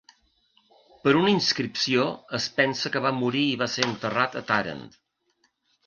Per 1.03 1.13
una 1.19 1.33
inscripció 1.33 2.07
es 2.39 2.49
pensa 2.57 2.93
que 2.97 3.05
va 3.07 3.13
morir 3.21 3.47
i 3.53 3.61
va 3.65 3.71
ser 3.77 3.89
enterrat 3.93 4.43
a 4.45 4.49
Tàrent. 4.53 4.87